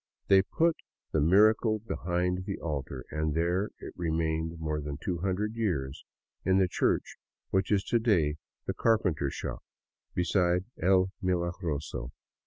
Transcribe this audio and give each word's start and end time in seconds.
They 0.29 0.41
put 0.41 0.77
the 1.11 1.21
miracle 1.21 1.77
behind 1.77 2.45
the 2.45 2.57
altar, 2.59 3.05
and 3.11 3.35
there 3.35 3.69
it 3.77 3.93
remained 3.95 4.57
more 4.59 4.81
than 4.81 4.97
two 4.97 5.19
hundred 5.19 5.53
years, 5.55 6.03
in 6.43 6.57
the 6.57 6.67
church 6.67 7.17
which 7.51 7.71
is 7.71 7.83
to 7.83 7.99
day 7.99 8.37
the 8.65 8.73
carpenter 8.73 9.29
shop 9.29 9.63
beside 10.15 10.65
El 10.81 11.11
Milagroso. 11.21 12.09